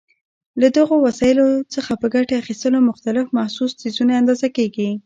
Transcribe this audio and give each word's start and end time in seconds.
له 0.61 0.67
دغو 0.77 0.95
وسایلو 1.07 1.47
څخه 1.73 1.91
په 2.01 2.07
ګټې 2.13 2.33
اخیستلو 2.41 2.77
مختلف 2.89 3.25
محسوس 3.37 3.71
څیزونه 3.81 4.13
اندازه 4.21 4.47
کېږي. 4.57 4.89